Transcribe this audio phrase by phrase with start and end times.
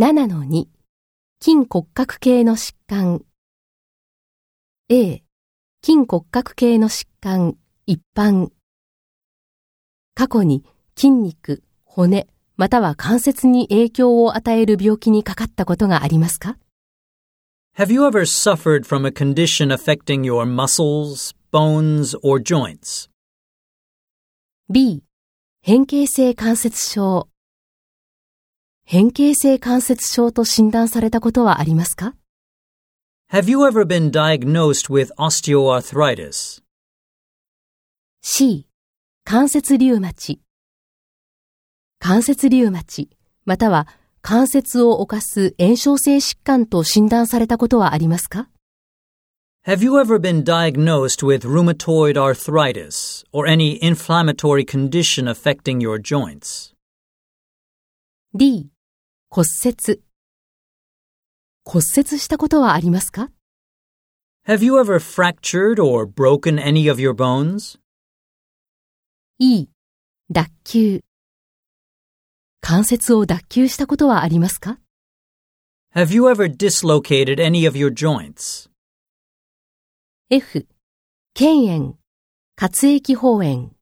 [0.00, 0.68] 7-2
[1.42, 3.22] 筋骨格系の疾患
[4.88, 5.24] A
[5.84, 8.50] 筋骨格系の疾患一般
[10.14, 10.62] 過去に
[10.96, 16.58] 筋肉、骨、または関節に影響を与える病気にかかったことがありますか
[17.76, 23.10] Have you ever suffered from a condition affecting your muscles, bones, or joints?
[24.70, 25.02] ?B
[25.60, 27.28] 変形性関節症
[28.90, 32.14] 変形性関節症と診断されたことはありますか
[33.30, 36.62] Have you ever been diagnosed with osteoarthritis?
[38.22, 38.66] C
[39.26, 40.40] 関節リウマチ
[41.98, 43.10] 関節リウマチ
[43.44, 43.86] または
[44.22, 48.48] 関節を侵す炎症性疾患と診断されたことはありますか
[49.66, 56.72] Have you ever been diagnosed with rheumatoid arthritis or any inflammatory condition affecting your joints?
[58.34, 58.70] D
[59.30, 60.00] 骨折
[61.64, 63.30] 骨折したことはありますか
[64.46, 67.78] Have you ever fractured or broken any of your bones?
[69.38, 69.68] E
[70.30, 71.04] 脱臼
[72.62, 74.78] 関節を脱臼したことはありますか
[75.94, 78.70] Have you ever dislocated any of your joints?
[80.30, 80.66] F
[81.34, 81.98] 腱炎
[82.56, 83.72] 活液包炎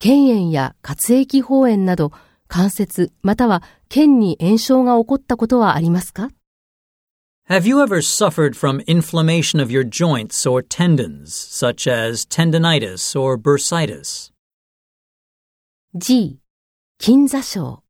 [0.00, 2.10] 腱炎や活液包炎など
[2.52, 6.28] 関節または腱に炎症が起こったことはありますか
[7.48, 13.38] Have you ever suffered from inflammation of your joints or tendons, such as tendonitis or
[13.38, 14.32] bursitis?
[15.96, 16.40] G
[17.00, 17.82] 筋座症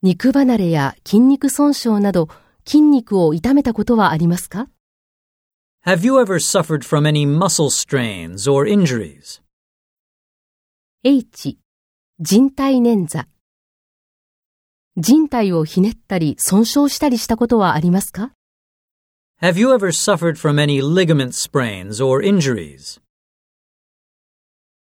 [0.00, 2.30] 肉離れや筋肉損傷など
[2.64, 4.70] 筋肉を痛めたことはありますか
[5.84, 9.42] Have you ever suffered from any muscle strains or injuries?
[11.04, 11.58] H
[12.20, 13.24] 人体捻挫
[14.96, 18.32] 人体をひねったり損傷したりしたことはありますか
[19.40, 23.00] Have you ever suffered from any ligament sprains or injuries?